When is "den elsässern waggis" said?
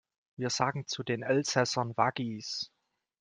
1.03-2.71